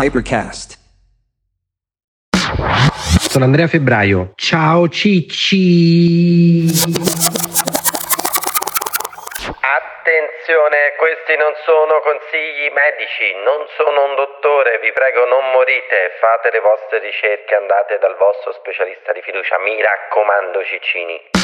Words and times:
Hypercast. 0.00 0.78
Sono 3.18 3.44
Andrea 3.44 3.66
Febbraio. 3.66 4.30
Ciao 4.36 4.88
Cicci. 4.88 6.70
Attenzione, 9.58 10.94
questi 11.02 11.34
non 11.34 11.50
sono 11.66 11.98
consigli 12.06 12.70
medici, 12.70 13.26
non 13.42 13.66
sono 13.74 14.06
un 14.06 14.14
dottore, 14.14 14.78
vi 14.78 14.92
prego 14.94 15.26
non 15.26 15.50
morite, 15.50 16.14
fate 16.22 16.54
le 16.54 16.60
vostre 16.60 17.00
ricerche, 17.00 17.56
andate 17.56 17.98
dal 17.98 18.14
vostro 18.22 18.52
specialista 18.54 19.10
di 19.10 19.20
fiducia, 19.22 19.58
mi 19.58 19.82
raccomando 19.82 20.62
ciccini. 20.62 21.37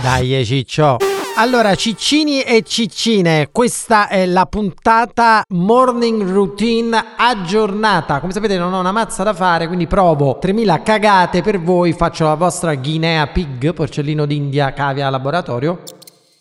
Dai 0.00 0.44
Ciccio. 0.44 0.96
Allora, 1.36 1.74
ciccini 1.74 2.42
e 2.42 2.62
ciccine, 2.62 3.48
questa 3.50 4.08
è 4.08 4.26
la 4.26 4.44
puntata 4.44 5.42
morning 5.48 6.28
routine 6.28 7.02
aggiornata. 7.16 8.20
Come 8.20 8.32
sapete 8.32 8.58
non 8.58 8.74
ho 8.74 8.80
una 8.80 8.92
mazza 8.92 9.22
da 9.22 9.32
fare, 9.32 9.66
quindi 9.66 9.86
provo 9.86 10.36
3000 10.38 10.82
cagate 10.82 11.40
per 11.40 11.60
voi, 11.60 11.94
faccio 11.94 12.24
la 12.24 12.34
vostra 12.34 12.74
Guinea 12.74 13.26
Pig, 13.28 13.72
porcellino 13.72 14.26
d'India 14.26 14.74
cavia 14.74 15.08
laboratorio 15.08 15.82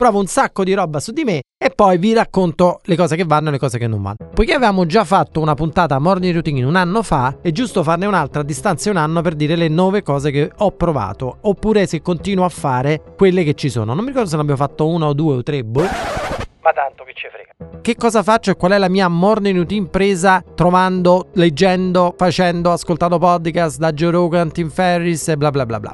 provo 0.01 0.17
un 0.17 0.25
sacco 0.25 0.63
di 0.63 0.73
roba 0.73 0.99
su 0.99 1.11
di 1.11 1.23
me 1.23 1.41
e 1.63 1.69
poi 1.69 1.99
vi 1.99 2.13
racconto 2.13 2.79
le 2.85 2.95
cose 2.95 3.15
che 3.15 3.23
vanno 3.23 3.49
e 3.49 3.51
le 3.51 3.59
cose 3.59 3.77
che 3.77 3.85
non 3.85 4.01
vanno. 4.01 4.15
Poiché 4.33 4.53
avevamo 4.53 4.87
già 4.87 5.03
fatto 5.03 5.39
una 5.39 5.53
puntata 5.53 5.99
morning 5.99 6.33
routine 6.33 6.63
un 6.63 6.75
anno 6.75 7.03
fa, 7.03 7.37
è 7.39 7.51
giusto 7.51 7.83
farne 7.83 8.07
un'altra 8.07 8.41
a 8.41 8.43
distanza 8.43 8.89
di 8.89 8.97
un 8.97 9.03
anno 9.03 9.21
per 9.21 9.35
dire 9.35 9.55
le 9.55 9.67
nove 9.67 10.01
cose 10.01 10.31
che 10.31 10.49
ho 10.57 10.71
provato, 10.71 11.37
oppure 11.41 11.85
se 11.85 12.01
continuo 12.01 12.45
a 12.45 12.49
fare 12.49 13.13
quelle 13.15 13.43
che 13.43 13.53
ci 13.53 13.69
sono. 13.69 13.93
Non 13.93 14.03
mi 14.03 14.09
ricordo 14.09 14.27
se 14.27 14.37
ne 14.37 14.41
abbiamo 14.41 14.59
fatto 14.59 14.87
una 14.87 15.05
o 15.05 15.13
due 15.13 15.35
o 15.35 15.43
tre, 15.43 15.63
boh. 15.63 15.81
Ma 15.81 16.73
tanto 16.73 17.03
che 17.03 17.13
ci 17.13 17.27
frega. 17.31 17.79
Che 17.81 17.95
cosa 17.95 18.23
faccio 18.23 18.49
e 18.49 18.55
qual 18.55 18.71
è 18.71 18.79
la 18.79 18.89
mia 18.89 19.07
morning 19.07 19.55
routine 19.55 19.85
presa 19.85 20.43
trovando, 20.55 21.27
leggendo, 21.33 22.15
facendo, 22.17 22.71
ascoltando 22.71 23.19
podcast 23.19 23.77
da 23.77 23.91
Joe 23.91 24.09
Rogan, 24.09 24.51
Tim 24.51 24.71
Ferris 24.71 25.27
e 25.27 25.37
bla 25.37 25.51
bla 25.51 25.67
bla 25.67 25.79
bla. 25.79 25.91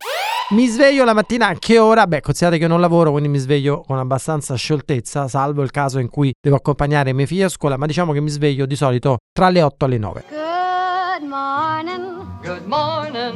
Mi 0.50 0.68
sveglio 0.68 1.04
la 1.04 1.14
mattina 1.14 1.48
anche 1.48 1.78
ora, 1.78 2.08
beh 2.08 2.22
considerate 2.22 2.58
che 2.58 2.68
non 2.68 2.80
lavoro 2.80 3.12
quindi 3.12 3.28
mi 3.28 3.38
sveglio 3.38 3.84
con 3.86 3.98
abbastanza 3.98 4.56
scioltezza, 4.56 5.28
salvo 5.28 5.62
il 5.62 5.72
caso 5.72 6.00
in 6.00 6.10
cui 6.10 6.32
devo 6.40 6.56
accompagnare 6.56 7.12
mie 7.12 7.26
figlie 7.26 7.44
a 7.44 7.50
scuola, 7.50 7.76
ma 7.76 7.86
diciamo 7.86 8.14
che 8.14 8.22
mi 8.22 8.30
sveglio 8.30 8.66
di 8.66 8.78
solito 8.78 9.18
tra 9.34 9.50
le 9.50 9.62
8 9.62 9.84
e 9.84 9.88
le 9.90 9.98
9. 9.98 10.24
Good 10.30 11.28
morning. 11.28 12.26
Good 12.42 12.66
morning. 12.66 13.36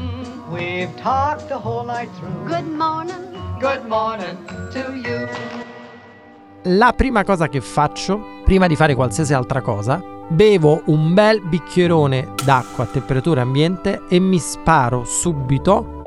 We've 0.52 0.90
talked 1.02 1.48
the 1.50 1.60
whole 1.62 1.86
night 1.86 2.10
through. 2.18 2.46
Good 2.46 2.74
morning. 2.74 3.20
Good 3.60 3.86
morning 3.88 4.38
to 4.72 4.94
you. 4.94 5.28
La 6.64 6.94
prima 6.94 7.26
cosa 7.26 7.50
che 7.50 7.60
faccio, 7.60 8.22
prima 8.46 8.68
di 8.68 8.78
fare 8.78 8.96
qualsiasi 8.96 9.34
altra 9.34 9.60
cosa, 9.60 10.02
bevo 10.30 10.84
un 10.86 11.14
bel 11.14 11.42
bicchierone 11.42 12.36
d'acqua 12.46 12.86
a 12.86 12.88
temperatura 12.88 13.42
ambiente 13.42 14.04
e 14.08 14.18
mi 14.20 14.40
sparo 14.40 15.04
subito 15.04 16.00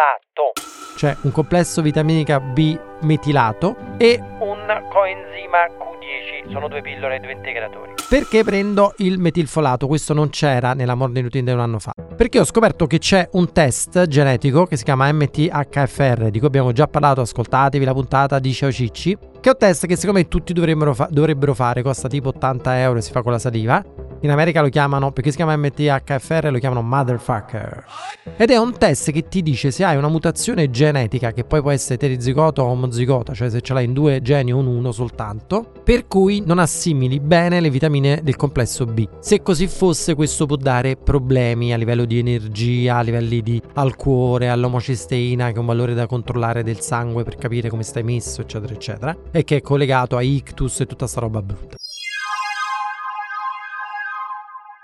metilfolato, 0.00 0.52
cioè 0.96 1.16
un 1.22 1.32
complesso 1.32 1.82
vitaminica 1.82 2.40
B 2.40 2.78
metilato 3.02 3.76
e 3.98 4.18
un 4.40 4.82
coenzima 4.90 5.66
Q10, 5.68 6.52
sono 6.52 6.68
due 6.68 6.80
pillole 6.80 7.16
e 7.16 7.18
due 7.20 7.32
integratori. 7.32 7.94
perché 8.08 8.42
prendo 8.42 8.94
il 8.98 9.18
metilfolato? 9.18 9.86
Questo 9.86 10.14
non 10.14 10.30
c'era 10.30 10.72
nella 10.72 10.94
morning 10.94 11.24
routine 11.24 11.44
di 11.44 11.52
un 11.52 11.60
anno 11.60 11.78
fa. 11.78 11.92
Perché 12.16 12.40
ho 12.40 12.44
scoperto 12.44 12.86
che 12.86 12.98
c'è 12.98 13.28
un 13.32 13.52
test 13.52 14.06
genetico 14.06 14.66
che 14.66 14.76
si 14.76 14.84
chiama 14.84 15.10
MTHFR, 15.12 16.30
di 16.30 16.38
cui 16.38 16.48
abbiamo 16.48 16.72
già 16.72 16.86
parlato, 16.86 17.20
ascoltatevi 17.20 17.84
la 17.84 17.92
puntata 17.92 18.38
di 18.38 18.52
Ciao 18.52 18.72
Cicci, 18.72 19.16
che 19.40 19.48
è 19.48 19.52
un 19.52 19.58
test 19.58 19.86
che 19.86 19.96
secondo 19.96 20.20
me 20.20 20.28
tutti 20.28 20.52
dovrebbero, 20.52 20.94
fa- 20.94 21.08
dovrebbero 21.10 21.54
fare, 21.54 21.82
costa 21.82 22.08
tipo 22.08 22.28
80 22.28 22.80
euro 22.80 22.98
e 22.98 23.02
si 23.02 23.10
fa 23.12 23.22
con 23.22 23.32
la 23.32 23.38
saliva. 23.38 23.82
In 24.22 24.30
America 24.30 24.60
lo 24.60 24.68
chiamano, 24.68 25.12
perché 25.12 25.30
si 25.30 25.36
chiama 25.36 25.56
MTHFR, 25.56 26.50
lo 26.50 26.58
chiamano 26.58 26.82
motherfucker. 26.82 27.84
Ed 28.36 28.50
è 28.50 28.58
un 28.58 28.76
test 28.76 29.12
che 29.12 29.28
ti 29.28 29.42
dice 29.42 29.70
se 29.70 29.82
hai 29.82 29.96
una 29.96 30.08
mutazione 30.08 30.68
genetica, 30.68 31.32
che 31.32 31.44
poi 31.44 31.62
può 31.62 31.70
essere 31.70 31.94
eterizigota 31.94 32.60
o 32.62 32.66
omozigota, 32.66 33.32
cioè 33.32 33.48
se 33.48 33.62
ce 33.62 33.72
l'hai 33.72 33.86
in 33.86 33.94
due 33.94 34.20
geni 34.20 34.52
o 34.52 34.60
in 34.60 34.66
uno 34.66 34.92
soltanto, 34.92 35.72
per 35.82 36.06
cui 36.06 36.42
non 36.44 36.58
assimili 36.58 37.18
bene 37.18 37.60
le 37.60 37.70
vitamine 37.70 38.20
del 38.22 38.36
complesso 38.36 38.84
B. 38.84 39.08
Se 39.20 39.40
così 39.40 39.66
fosse, 39.66 40.14
questo 40.14 40.44
può 40.44 40.56
dare 40.56 40.96
problemi 40.96 41.72
a 41.72 41.78
livello 41.78 42.04
di 42.04 42.18
energia, 42.18 42.96
a 42.96 43.00
livelli 43.00 43.40
di 43.40 43.62
al 43.74 43.96
cuore, 43.96 44.50
all'omocisteina, 44.50 45.48
che 45.48 45.56
è 45.56 45.58
un 45.58 45.66
valore 45.66 45.94
da 45.94 46.06
controllare 46.06 46.62
del 46.62 46.80
sangue 46.80 47.24
per 47.24 47.36
capire 47.36 47.70
come 47.70 47.84
stai 47.84 48.02
messo, 48.02 48.42
eccetera, 48.42 48.74
eccetera, 48.74 49.16
e 49.30 49.44
che 49.44 49.56
è 49.56 49.60
collegato 49.62 50.18
a 50.18 50.22
ictus 50.22 50.80
e 50.80 50.86
tutta 50.86 51.06
sta 51.06 51.20
roba 51.20 51.40
brutta. 51.40 51.78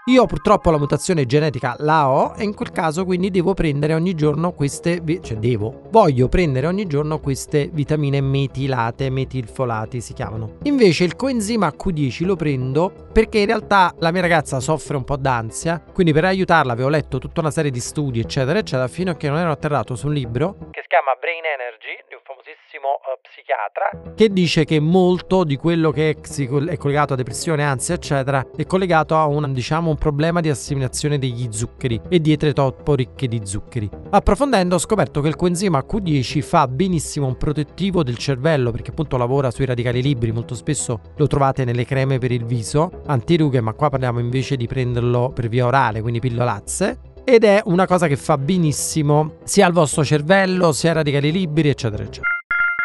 Io 0.09 0.25
purtroppo 0.27 0.71
la 0.71 0.79
mutazione 0.79 1.27
genetica 1.27 1.75
la 1.81 2.09
ho 2.09 2.35
e 2.37 2.45
in 2.45 2.55
quel 2.55 2.71
caso 2.71 3.05
quindi 3.05 3.29
devo 3.33 3.55
prendere 3.55 3.93
ogni 3.93 4.15
giorno 4.15 4.53
queste, 4.53 5.01
vi- 5.03 5.21
cioè 5.21 5.37
devo, 5.37 5.83
voglio 5.91 6.29
prendere 6.29 6.69
ogni 6.69 6.87
giorno 6.87 7.19
queste 7.19 7.69
vitamine 7.73 8.21
metilate, 8.21 9.11
metilfolati 9.11 10.01
si 10.01 10.13
chiamano. 10.13 10.59
Invece 10.63 11.03
il 11.03 11.17
coenzima 11.17 11.75
Q10 11.77 12.25
lo 12.25 12.37
prendo 12.37 13.09
perché 13.13 13.39
in 13.39 13.47
realtà 13.47 13.93
la 13.99 14.13
mia 14.13 14.21
ragazza 14.21 14.61
soffre 14.61 14.97
un 14.97 15.03
po' 15.03 15.17
d'ansia, 15.17 15.83
quindi 15.93 16.13
per 16.13 16.27
aiutarla 16.27 16.73
avevo 16.73 16.89
letto 16.89 17.19
tutta 17.19 17.41
una 17.41 17.51
serie 17.51 17.73
di 17.73 17.81
studi 17.81 18.21
eccetera 18.21 18.61
eccetera 18.61 18.87
fino 18.87 19.11
a 19.11 19.17
che 19.17 19.29
non 19.29 19.39
ero 19.39 19.51
atterrato 19.51 19.97
su 19.97 20.07
un 20.07 20.13
libro 20.13 20.69
Che 20.71 20.83
si 20.83 20.87
chiama 20.87 21.17
Brain 21.19 21.43
Energy, 21.43 21.99
di 22.07 22.15
un 22.15 22.21
famosissimo 22.23 23.01
eh, 23.03 23.19
psichiatra. 23.23 24.15
che 24.15 24.29
dice 24.29 24.65
che 24.65 24.79
molto 24.79 25.43
di 25.43 25.57
quello 25.57 25.91
che 25.91 26.11
è, 26.11 26.71
è 26.71 26.77
collegato 26.77 27.15
a 27.15 27.17
depressione, 27.17 27.65
ansia, 27.65 27.97
eccetera, 27.97 28.47
è 28.57 28.65
collegato 28.67 29.17
a 29.17 29.27
un, 29.27 29.53
diciamo, 29.53 29.95
un 29.97 29.99
problema 29.99 30.41
di 30.41 30.51
assimilazione 30.51 31.19
degli 31.19 31.49
zuccheri 31.51 32.01
e 32.09 32.21
diete 32.21 32.53
troppo 32.53 32.95
ricche 32.95 33.27
di 33.27 33.41
zuccheri. 33.43 33.89
Approfondendo 34.11 34.75
ho 34.75 34.79
scoperto 34.79 35.23
che 35.23 35.29
il 35.29 35.37
coenzima 35.37 35.85
Q10 35.89 36.43
fa 36.43 36.69
benissimo 36.69 37.27
un 37.27 37.37
protettivo 37.37 38.03
del 38.03 38.19
cervello 38.19 38.71
perché 38.71 38.91
appunto 38.91 39.17
lavora 39.17 39.51
sui 39.51 39.65
radicali 39.65 40.03
liberi, 40.03 40.33
molto 40.33 40.55
spesso 40.55 41.01
lo 41.17 41.27
trovate 41.27 41.65
nelle 41.65 41.87
creme 41.87 42.19
per 42.19 42.31
il 42.31 42.45
viso, 42.45 43.03
antirughe, 43.07 43.61
ma 43.61 43.73
qua 43.73 43.89
parliamo 43.89 44.21
invece 44.21 44.57
di 44.57 44.67
prenderlo 44.67 45.33
per 45.35 45.49
via 45.49 45.67
orale, 45.67 46.03
quindi 46.03 46.21
pillolazze 46.21 46.99
ed 47.25 47.43
è 47.43 47.61
una 47.65 47.87
cosa 47.87 48.07
che 48.07 48.17
fa 48.17 48.39
benissimo 48.39 49.39
sia 49.43 49.67
al 49.67 49.73
vostro 49.73 50.05
cervello, 50.05 50.71
sia 50.73 50.91
ai 50.91 50.97
radicali 50.97 51.33
liberi, 51.33 51.71
eccetera, 51.71 52.03
eccetera. 52.05 52.35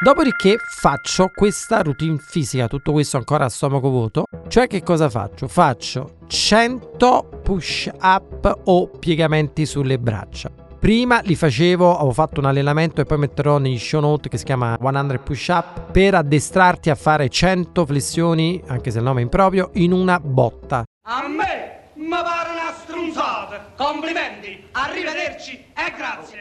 Dopodiché 0.03 0.57
faccio 0.57 1.29
questa 1.31 1.83
routine 1.83 2.17
fisica, 2.17 2.67
tutto 2.67 2.91
questo 2.91 3.17
ancora 3.17 3.45
a 3.45 3.49
stomaco 3.49 3.89
vuoto. 3.89 4.23
Cioè 4.47 4.65
che 4.65 4.81
cosa 4.81 5.11
faccio? 5.11 5.47
Faccio 5.47 6.15
100 6.25 7.41
push 7.43 7.87
up 8.01 8.61
o 8.63 8.87
piegamenti 8.87 9.67
sulle 9.67 9.99
braccia. 9.99 10.49
Prima 10.79 11.21
li 11.21 11.35
facevo, 11.35 11.95
avevo 11.95 12.13
fatto 12.13 12.39
un 12.39 12.47
allenamento 12.47 12.99
e 12.99 13.05
poi 13.05 13.19
metterò 13.19 13.59
negli 13.59 13.77
show 13.77 14.01
note 14.01 14.27
che 14.27 14.39
si 14.39 14.43
chiama 14.43 14.75
100 14.81 15.19
push 15.19 15.47
up 15.49 15.91
per 15.91 16.15
addestrarti 16.15 16.89
a 16.89 16.95
fare 16.95 17.29
100 17.29 17.85
flessioni, 17.85 18.59
anche 18.65 18.89
se 18.89 18.97
il 18.97 19.03
nome 19.03 19.19
è 19.19 19.23
improprio, 19.23 19.69
in 19.73 19.91
una 19.91 20.19
botta. 20.19 20.83
A 21.03 21.27
me 21.27 21.89
mi 21.93 22.09
pare 22.09 22.49
una 22.49 22.73
strunzata. 22.73 23.73
Complimenti, 23.77 24.63
arrivederci 24.71 25.63
e 25.75 25.93
grazie. 25.95 26.40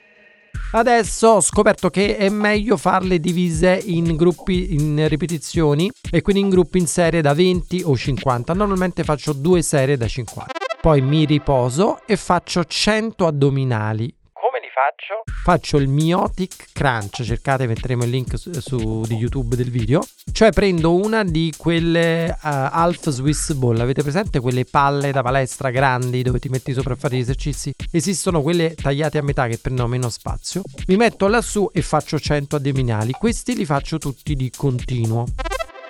Adesso 0.72 1.26
ho 1.26 1.40
scoperto 1.40 1.90
che 1.90 2.16
è 2.16 2.28
meglio 2.28 2.76
farle 2.76 3.18
divise 3.18 3.82
in 3.86 4.14
gruppi, 4.14 4.72
in 4.74 5.08
ripetizioni 5.08 5.90
e 6.08 6.22
quindi 6.22 6.42
in 6.42 6.48
gruppi 6.48 6.78
in 6.78 6.86
serie 6.86 7.20
da 7.20 7.34
20 7.34 7.82
o 7.84 7.96
50. 7.96 8.54
Normalmente 8.54 9.02
faccio 9.02 9.32
due 9.32 9.62
serie 9.62 9.96
da 9.96 10.06
50. 10.06 10.52
Poi 10.80 11.00
mi 11.00 11.24
riposo 11.24 11.98
e 12.06 12.16
faccio 12.16 12.64
100 12.64 13.26
addominali. 13.26 14.14
Faccio? 14.80 15.24
Faccio 15.42 15.76
il 15.76 15.88
Miotic 15.88 16.68
Crunch, 16.72 17.22
cercate, 17.22 17.66
metteremo 17.66 18.04
il 18.04 18.08
link 18.08 18.38
su, 18.38 18.50
su- 18.60 19.04
di 19.06 19.14
YouTube 19.14 19.54
del 19.54 19.70
video. 19.70 20.02
Cioè 20.32 20.52
prendo 20.52 20.94
una 20.94 21.22
di 21.22 21.52
quelle 21.54 22.28
eh, 22.28 22.36
Half 22.40 23.10
Swiss 23.10 23.52
Ball, 23.52 23.78
avete 23.78 24.00
presente 24.00 24.40
quelle 24.40 24.64
palle 24.64 25.12
da 25.12 25.20
palestra 25.20 25.68
grandi 25.68 26.22
dove 26.22 26.38
ti 26.38 26.48
metti 26.48 26.72
sopra 26.72 26.94
a 26.94 26.96
fare 26.96 27.16
gli 27.16 27.20
esercizi? 27.20 27.74
Esistono 27.90 28.40
quelle 28.40 28.74
tagliate 28.74 29.18
a 29.18 29.22
metà 29.22 29.48
che 29.48 29.58
prendono 29.58 29.88
meno 29.88 30.08
spazio. 30.08 30.62
Mi 30.86 30.96
metto 30.96 31.28
lassù 31.28 31.68
e 31.70 31.82
faccio 31.82 32.18
100 32.18 32.56
addominali. 32.56 33.12
Questi 33.12 33.54
li 33.54 33.66
faccio 33.66 33.98
tutti 33.98 34.34
di 34.34 34.50
continuo. 34.50 35.26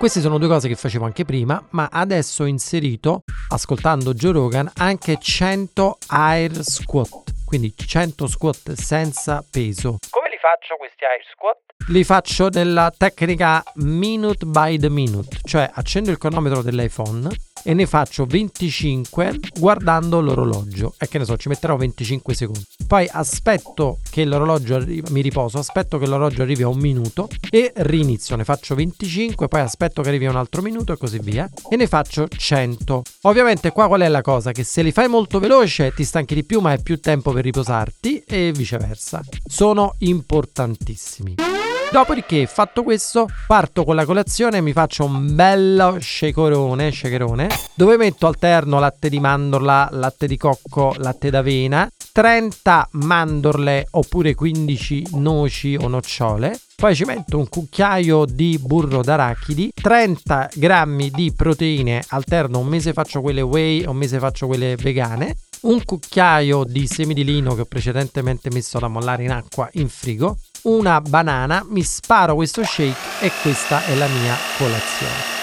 Queste 0.00 0.22
sono 0.22 0.38
due 0.38 0.48
cose 0.48 0.66
che 0.66 0.76
facevo 0.76 1.04
anche 1.04 1.26
prima, 1.26 1.62
ma 1.72 1.90
adesso 1.92 2.44
ho 2.44 2.46
inserito, 2.46 3.22
ascoltando 3.48 4.14
Joe 4.14 4.32
Rogan, 4.32 4.70
anche 4.78 5.18
100 5.20 5.98
air 6.06 6.64
squat, 6.64 7.34
quindi 7.50 7.74
100 7.76 8.28
squat 8.28 8.72
senza 8.74 9.44
peso. 9.50 9.98
Come 10.08 10.28
li 10.28 10.38
faccio 10.40 10.76
questi 10.76 11.04
air 11.04 11.20
squat? 11.32 11.58
Li 11.88 12.04
faccio 12.04 12.48
nella 12.48 12.92
tecnica 12.96 13.60
minute 13.74 14.46
by 14.46 14.78
the 14.78 14.88
minute, 14.88 15.36
cioè 15.42 15.68
accendo 15.74 16.12
il 16.12 16.18
cronometro 16.18 16.62
dell'iPhone, 16.62 17.28
e 17.62 17.74
ne 17.74 17.86
faccio 17.86 18.24
25 18.24 19.38
guardando 19.58 20.20
l'orologio. 20.20 20.94
E 20.98 21.08
che 21.08 21.18
ne 21.18 21.24
so 21.24 21.36
ci 21.36 21.48
metterò 21.48 21.76
25 21.76 22.34
secondi. 22.34 22.66
Poi 22.86 23.08
aspetto 23.10 23.98
che 24.10 24.24
l'orologio 24.24 24.76
arrivi 24.76 25.02
mi 25.10 25.20
riposo 25.20 25.58
aspetto 25.58 25.98
che 25.98 26.06
l'orologio 26.06 26.42
arrivi 26.42 26.62
a 26.62 26.68
un 26.68 26.78
minuto 26.78 27.28
e 27.50 27.72
rinizio. 27.74 28.36
Ne 28.36 28.44
faccio 28.44 28.74
25 28.74 29.48
poi 29.48 29.60
aspetto 29.60 30.02
che 30.02 30.08
arrivi 30.08 30.26
a 30.26 30.30
un 30.30 30.36
altro 30.36 30.62
minuto 30.62 30.92
e 30.92 30.96
così 30.96 31.18
via. 31.18 31.48
E 31.68 31.76
ne 31.76 31.86
faccio 31.86 32.28
100 32.28 33.02
ovviamente 33.22 33.70
qua 33.70 33.86
qual 33.86 34.00
è 34.00 34.08
la 34.08 34.22
cosa? 34.22 34.52
Che 34.52 34.64
se 34.64 34.82
li 34.82 34.92
fai 34.92 35.08
molto 35.08 35.38
veloce 35.38 35.92
ti 35.92 36.04
stanchi 36.04 36.34
di 36.34 36.44
più 36.44 36.60
ma 36.60 36.70
hai 36.70 36.82
più 36.82 37.00
tempo 37.00 37.32
per 37.32 37.44
riposarti 37.44 38.22
e 38.26 38.52
viceversa. 38.54 39.20
Sono 39.46 39.94
importantissimi 39.98 41.49
Dopodiché, 41.92 42.46
fatto 42.46 42.84
questo, 42.84 43.26
parto 43.48 43.84
con 43.84 43.96
la 43.96 44.04
colazione 44.04 44.58
e 44.58 44.60
mi 44.60 44.72
faccio 44.72 45.04
un 45.04 45.34
bello 45.34 45.98
shakerone, 46.00 46.92
shakerone 46.92 47.48
dove 47.74 47.96
metto 47.96 48.28
alterno 48.28 48.78
latte 48.78 49.08
di 49.08 49.18
mandorla, 49.18 49.88
latte 49.90 50.28
di 50.28 50.36
cocco, 50.36 50.94
latte 50.98 51.30
d'avena, 51.30 51.90
30 52.12 52.90
mandorle 52.92 53.88
oppure 53.90 54.36
15 54.36 55.08
noci 55.14 55.74
o 55.74 55.88
nocciole. 55.88 56.60
Poi 56.76 56.94
ci 56.94 57.04
metto 57.04 57.38
un 57.38 57.48
cucchiaio 57.48 58.24
di 58.24 58.56
burro 58.62 59.02
d'arachidi, 59.02 59.72
30 59.74 60.50
grammi 60.54 61.10
di 61.10 61.32
proteine, 61.34 62.04
alterno 62.10 62.60
un 62.60 62.68
mese 62.68 62.92
faccio 62.92 63.20
quelle 63.20 63.40
whey, 63.40 63.84
un 63.84 63.96
mese 63.96 64.20
faccio 64.20 64.46
quelle 64.46 64.76
vegane, 64.76 65.34
un 65.62 65.84
cucchiaio 65.84 66.62
di 66.64 66.86
semi 66.86 67.14
di 67.14 67.24
lino 67.24 67.54
che 67.54 67.62
ho 67.62 67.66
precedentemente 67.66 68.48
messo 68.52 68.78
da 68.78 68.86
mollare 68.86 69.24
in 69.24 69.32
acqua 69.32 69.68
in 69.72 69.88
frigo, 69.88 70.36
una 70.62 71.00
banana, 71.00 71.64
mi 71.68 71.82
sparo 71.82 72.34
questo 72.34 72.62
shake 72.62 73.24
e 73.24 73.30
questa 73.42 73.84
è 73.84 73.94
la 73.94 74.06
mia 74.06 74.34
colazione. 74.58 75.38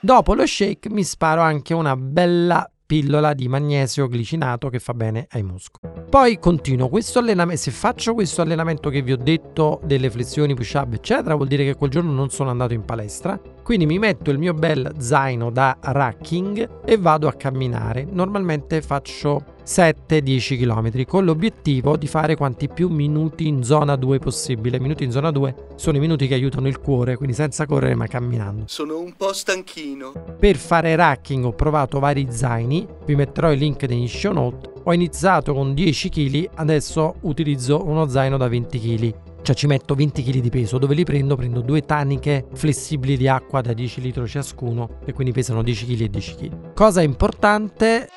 Dopo 0.00 0.34
lo 0.34 0.46
shake 0.46 0.88
mi 0.88 1.04
sparo 1.04 1.40
anche 1.42 1.74
una 1.74 1.96
bella 1.96 2.70
pillola 2.90 3.34
di 3.34 3.46
magnesio 3.46 4.08
glicinato 4.08 4.68
che 4.68 4.80
fa 4.80 4.94
bene 4.94 5.28
ai 5.30 5.44
muscoli. 5.44 5.92
Poi 6.08 6.40
continuo 6.40 6.88
questo 6.88 7.20
allenamento, 7.20 7.62
se 7.62 7.70
faccio 7.70 8.14
questo 8.14 8.42
allenamento 8.42 8.90
che 8.90 9.02
vi 9.02 9.12
ho 9.12 9.16
detto 9.16 9.80
delle 9.84 10.10
flessioni, 10.10 10.54
push 10.54 10.74
up 10.74 10.94
eccetera, 10.94 11.36
vuol 11.36 11.46
dire 11.46 11.64
che 11.64 11.76
quel 11.76 11.90
giorno 11.90 12.10
non 12.10 12.30
sono 12.30 12.50
andato 12.50 12.72
in 12.74 12.84
palestra, 12.84 13.40
quindi 13.70 13.86
mi 13.86 14.00
metto 14.00 14.32
il 14.32 14.38
mio 14.38 14.52
bel 14.52 14.94
zaino 14.98 15.48
da 15.48 15.76
racking 15.80 16.82
e 16.84 16.96
vado 16.96 17.28
a 17.28 17.34
camminare. 17.34 18.04
Normalmente 18.04 18.82
faccio 18.82 19.44
7-10 19.64 20.58
km 20.58 21.04
con 21.04 21.24
l'obiettivo 21.24 21.96
di 21.96 22.08
fare 22.08 22.34
quanti 22.34 22.66
più 22.66 22.88
minuti 22.88 23.46
in 23.46 23.62
zona 23.62 23.94
2 23.94 24.18
possibile. 24.18 24.80
Minuti 24.80 25.04
in 25.04 25.12
zona 25.12 25.30
2 25.30 25.54
sono 25.76 25.98
i 25.98 26.00
minuti 26.00 26.26
che 26.26 26.34
aiutano 26.34 26.66
il 26.66 26.80
cuore, 26.80 27.14
quindi 27.14 27.32
senza 27.32 27.64
correre 27.64 27.94
ma 27.94 28.08
camminando. 28.08 28.64
Sono 28.66 28.98
un 28.98 29.14
po' 29.16 29.32
stanchino. 29.32 30.14
Per 30.36 30.56
fare 30.56 30.96
racking 30.96 31.44
ho 31.44 31.52
provato 31.52 32.00
vari 32.00 32.26
zaini, 32.28 32.84
vi 33.06 33.14
metterò 33.14 33.52
i 33.52 33.56
link 33.56 33.84
nei 33.84 34.08
show 34.08 34.32
note. 34.32 34.72
Ho 34.82 34.92
iniziato 34.92 35.54
con 35.54 35.74
10 35.74 36.08
kg, 36.08 36.50
adesso 36.54 37.14
utilizzo 37.20 37.84
uno 37.86 38.08
zaino 38.08 38.36
da 38.36 38.48
20 38.48 38.80
kg. 38.80 39.14
Cioè 39.42 39.54
ci 39.54 39.66
metto 39.66 39.94
20 39.94 40.22
kg 40.22 40.38
di 40.38 40.50
peso, 40.50 40.78
dove 40.78 40.94
li 40.94 41.04
prendo? 41.04 41.36
Prendo 41.36 41.60
due 41.60 41.84
taniche 41.84 42.46
flessibili 42.52 43.16
di 43.16 43.28
acqua 43.28 43.60
da 43.60 43.72
10 43.72 44.00
litri 44.00 44.26
ciascuno 44.26 44.98
e 45.04 45.12
quindi 45.12 45.32
pesano 45.32 45.62
10 45.62 45.86
kg 45.86 46.00
e 46.00 46.08
10 46.08 46.34
kg. 46.34 46.72
Cosa 46.74 47.00
importante, 47.02 48.08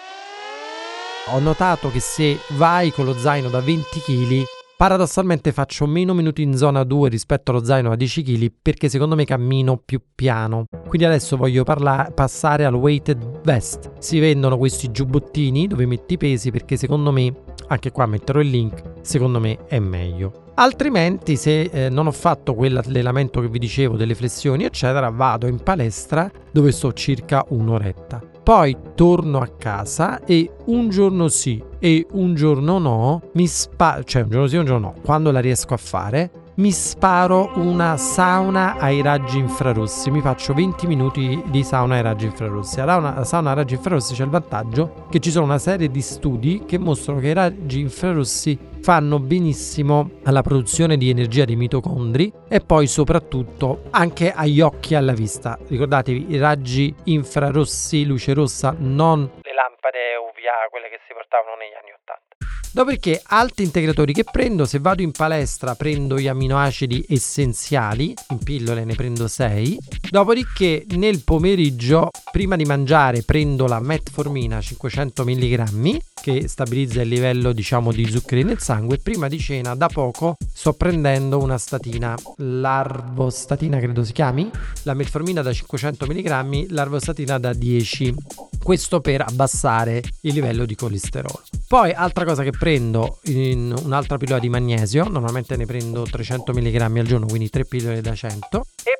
ho 1.31 1.39
notato 1.39 1.89
che 1.89 1.99
se 1.99 2.37
vai 2.57 2.91
con 2.91 3.05
lo 3.05 3.17
zaino 3.17 3.49
da 3.49 3.61
20 3.61 3.99
kg 3.99 4.43
Paradossalmente 4.83 5.53
faccio 5.53 5.87
meno 5.87 6.13
minuti 6.13 6.41
in 6.41 6.57
zona 6.57 6.83
2 6.83 7.07
rispetto 7.07 7.51
allo 7.51 7.63
zaino 7.63 7.87
da 7.87 7.95
10 7.95 8.21
kg 8.21 8.51
perché 8.61 8.89
secondo 8.89 9.15
me 9.15 9.23
cammino 9.23 9.77
più 9.77 10.01
piano. 10.13 10.65
Quindi 10.89 11.05
adesso 11.07 11.37
voglio 11.37 11.63
parla- 11.63 12.11
passare 12.13 12.65
al 12.65 12.73
weighted 12.73 13.39
vest. 13.43 13.93
Si 13.99 14.19
vendono 14.19 14.57
questi 14.57 14.91
giubbottini 14.91 15.67
dove 15.67 15.85
metti 15.85 16.15
i 16.15 16.17
pesi 16.17 16.51
perché 16.51 16.75
secondo 16.75 17.13
me, 17.13 17.33
anche 17.69 17.91
qua 17.91 18.05
metterò 18.07 18.41
il 18.41 18.49
link, 18.49 18.81
secondo 19.03 19.39
me 19.39 19.57
è 19.67 19.79
meglio. 19.79 20.51
Altrimenti 20.55 21.37
se 21.37 21.61
eh, 21.61 21.87
non 21.87 22.07
ho 22.07 22.11
fatto 22.11 22.53
quell'allenamento 22.53 23.39
che 23.39 23.47
vi 23.47 23.59
dicevo 23.59 23.95
delle 23.95 24.15
flessioni 24.15 24.65
eccetera 24.65 25.09
vado 25.11 25.47
in 25.47 25.63
palestra 25.63 26.29
dove 26.51 26.73
sto 26.73 26.91
circa 26.91 27.45
un'oretta. 27.47 28.32
Poi 28.43 28.75
torno 28.93 29.39
a 29.39 29.47
casa 29.57 30.19
e 30.25 30.51
un 30.65 30.89
giorno 30.89 31.29
sì 31.29 31.63
e 31.79 32.05
un 32.11 32.35
giorno 32.35 32.77
no, 32.77 33.21
mi 33.35 33.47
sparo, 33.47 34.03
cioè 34.03 34.23
un 34.23 34.29
giorno 34.29 34.47
sì 34.47 34.55
e 34.55 34.59
un 34.59 34.65
giorno 34.65 34.87
no, 34.87 34.95
quando 35.01 35.31
la 35.31 35.39
riesco 35.39 35.73
a 35.73 35.77
fare, 35.77 36.29
mi 36.55 36.71
sparo 36.71 37.51
una 37.55 37.97
sauna 37.97 38.77
ai 38.77 39.01
raggi 39.01 39.39
infrarossi. 39.39 40.11
Mi 40.11 40.21
faccio 40.21 40.53
20 40.53 40.85
minuti 40.85 41.41
di 41.47 41.63
sauna 41.63 41.95
ai 41.95 42.03
raggi 42.03 42.25
infrarossi. 42.25 42.79
Una 42.79 43.23
sauna 43.23 43.49
ai 43.49 43.55
raggi 43.55 43.73
infrarossi 43.73 44.13
c'è 44.13 44.23
il 44.23 44.29
vantaggio 44.29 45.07
che 45.09 45.19
ci 45.19 45.31
sono 45.31 45.45
una 45.45 45.57
serie 45.57 45.89
di 45.89 46.01
studi 46.01 46.63
che 46.67 46.77
mostrano 46.77 47.19
che 47.19 47.29
i 47.29 47.33
raggi 47.33 47.79
infrarossi 47.79 48.57
fanno 48.81 49.17
benissimo 49.19 50.11
alla 50.23 50.41
produzione 50.41 50.97
di 50.97 51.09
energia 51.09 51.45
dei 51.45 51.55
mitocondri 51.55 52.31
e 52.49 52.59
poi 52.59 52.85
soprattutto 52.85 53.83
anche 53.91 54.31
agli 54.31 54.61
occhi 54.61 54.93
e 54.93 54.97
alla 54.97 55.13
vista. 55.13 55.57
Ricordatevi 55.67 56.33
i 56.33 56.37
raggi 56.37 56.93
infrarossi, 57.05 58.05
luce 58.05 58.33
rossa, 58.33 58.75
non 58.77 59.21
le 59.41 59.53
lampade 59.53 60.17
UVA, 60.43 60.67
quelle 60.69 60.89
che 60.89 60.99
si 61.07 61.13
portavano 61.13 61.55
negli 61.55 61.73
anni 61.79 61.91
80. 62.03 62.43
Dopodiché 62.73 63.21
altri 63.23 63.63
integratori 63.63 64.13
che 64.13 64.23
prendo, 64.23 64.65
se 64.65 64.79
vado 64.79 65.03
in 65.03 65.11
palestra 65.11 65.75
prendo 65.75 66.17
gli 66.17 66.27
aminoacidi 66.27 67.05
essenziali, 67.07 68.15
in 68.29 68.39
pillole 68.43 68.83
ne 68.83 68.95
prendo 68.95 69.27
6, 69.27 69.77
dopodiché 70.09 70.85
nel 70.95 71.23
pomeriggio 71.23 72.09
prima 72.31 72.55
di 72.55 72.65
mangiare 72.65 73.21
prendo 73.21 73.67
la 73.67 73.79
metformina 73.79 74.59
500 74.59 75.23
mg 75.23 75.97
che 76.19 76.47
stabilizza 76.47 77.01
il 77.01 77.09
livello 77.09 77.51
diciamo 77.51 77.91
di 77.91 78.09
zuccheri 78.09 78.43
nel 78.43 78.59
sangue, 78.59 78.97
prima 78.97 79.27
di 79.27 79.37
cena 79.37 79.75
da 79.75 79.87
poco 79.87 80.37
sto 80.51 80.73
prendendo 80.73 81.37
una 81.39 81.59
statina, 81.59 82.15
l'arvostatina 82.37 83.77
credo 83.77 84.03
si 84.03 84.13
chiami, 84.13 84.49
la 84.83 84.95
metformina 84.95 85.43
da 85.43 85.53
500 85.53 86.05
mg, 86.07 86.65
l'arvostatina 86.69 87.37
da 87.37 87.53
10 87.53 88.15
questo 88.63 89.01
per 89.01 89.21
abbassare 89.21 90.01
il 90.21 90.32
livello 90.33 90.65
di 90.65 90.75
colesterolo. 90.75 91.41
Poi 91.67 91.91
altra 91.91 92.25
cosa 92.25 92.43
che 92.43 92.51
prendo 92.51 93.19
in 93.25 93.73
un'altra 93.83 94.17
pillola 94.17 94.39
di 94.39 94.49
magnesio, 94.49 95.07
normalmente 95.07 95.55
ne 95.55 95.65
prendo 95.65 96.03
300 96.03 96.51
mg 96.53 96.75
al 96.81 97.05
giorno, 97.05 97.25
quindi 97.25 97.49
3 97.49 97.65
pillole 97.65 98.01
da 98.01 98.13
100. 98.13 98.65
E 98.83 98.92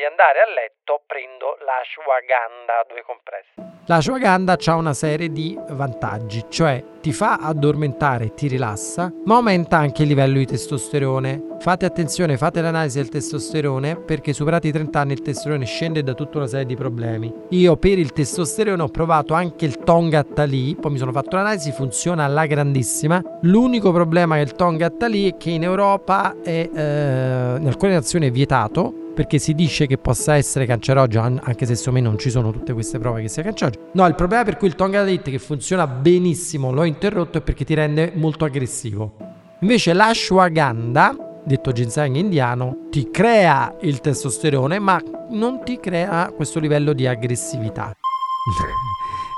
di 0.00 0.06
andare 0.06 0.40
a 0.40 0.48
letto 0.48 1.02
prendo 1.06 1.58
l'ashwagandha, 1.60 2.86
due 2.88 3.04
compresse. 3.04 3.68
L'ashwagandha 3.84 4.56
ha 4.64 4.74
una 4.76 4.94
serie 4.94 5.30
di 5.30 5.58
vantaggi, 5.70 6.46
cioè 6.48 6.82
ti 7.02 7.12
fa 7.12 7.36
addormentare, 7.36 8.32
ti 8.32 8.46
rilassa, 8.46 9.12
ma 9.24 9.34
aumenta 9.34 9.76
anche 9.76 10.02
il 10.02 10.08
livello 10.08 10.38
di 10.38 10.46
testosterone. 10.46 11.56
Fate 11.58 11.84
attenzione, 11.84 12.38
fate 12.38 12.62
l'analisi 12.62 12.96
del 12.96 13.10
testosterone 13.10 13.96
perché 13.96 14.32
superati 14.32 14.68
i 14.68 14.72
30 14.72 14.98
anni 14.98 15.12
il 15.12 15.20
testosterone 15.20 15.66
scende 15.66 16.02
da 16.02 16.14
tutta 16.14 16.38
una 16.38 16.46
serie 16.46 16.64
di 16.64 16.76
problemi. 16.76 17.30
Io 17.50 17.76
per 17.76 17.98
il 17.98 18.12
testosterone 18.12 18.80
ho 18.80 18.88
provato 18.88 19.34
anche 19.34 19.66
il 19.66 19.78
Tongattali, 19.78 20.76
poi 20.76 20.92
mi 20.92 20.98
sono 20.98 21.12
fatto 21.12 21.36
l'analisi, 21.36 21.72
funziona 21.72 22.24
alla 22.24 22.46
grandissima. 22.46 23.22
L'unico 23.42 23.92
problema 23.92 24.38
il 24.38 24.52
Tongattali 24.52 25.32
è 25.32 25.36
che 25.36 25.50
in 25.50 25.64
Europa 25.64 26.36
è 26.42 26.70
eh, 26.72 27.56
in 27.58 27.66
alcune 27.66 27.92
nazioni 27.92 28.28
è 28.28 28.30
vietato 28.30 28.99
perché 29.20 29.36
si 29.36 29.54
dice 29.54 29.86
che 29.86 29.98
possa 29.98 30.36
essere 30.36 30.64
cancerogeno, 30.64 31.40
anche 31.42 31.66
se 31.66 31.74
secondo 31.74 32.00
me 32.00 32.06
non 32.06 32.18
ci 32.18 32.30
sono 32.30 32.50
tutte 32.52 32.72
queste 32.72 32.98
prove 32.98 33.20
che 33.20 33.28
sia 33.28 33.42
cancerogeno. 33.42 33.90
No, 33.92 34.06
il 34.06 34.14
problema 34.14 34.44
per 34.44 34.56
cui 34.56 34.66
il 34.66 34.74
Tonga 34.74 35.04
Date 35.04 35.30
che 35.30 35.38
funziona 35.38 35.86
benissimo, 35.86 36.72
l'ho 36.72 36.84
interrotto, 36.84 37.36
è 37.36 37.42
perché 37.42 37.66
ti 37.66 37.74
rende 37.74 38.12
molto 38.14 38.46
aggressivo. 38.46 39.16
Invece 39.60 39.92
l'ashwagandha, 39.92 41.42
detto 41.44 41.70
ginseng 41.70 42.16
indiano, 42.16 42.86
ti 42.88 43.10
crea 43.10 43.76
il 43.82 44.00
testosterone, 44.00 44.78
ma 44.78 44.98
non 45.32 45.62
ti 45.64 45.78
crea 45.78 46.32
questo 46.34 46.58
livello 46.58 46.94
di 46.94 47.06
aggressività. 47.06 47.92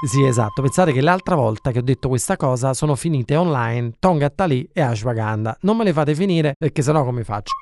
Sì, 0.05 0.25
esatto. 0.25 0.63
Pensate 0.63 0.91
che 0.91 1.01
l'altra 1.01 1.37
volta 1.37 1.71
che 1.71 1.79
ho 1.79 1.83
detto 1.83 2.09
questa 2.09 2.37
cosa 2.37 2.75
sono 2.75 2.97
finite 2.97 3.37
online 3.37 3.93
Tonga 4.01 4.31
Tali 4.31 4.69
e 4.73 4.81
Ashwagandha. 4.81 5.59
Non 5.61 5.77
me 5.77 5.85
le 5.85 5.93
fate 5.93 6.13
finire 6.17 6.57
perché 6.59 6.83
sennò 6.83 7.05
come 7.05 7.23
faccio? 7.23 7.53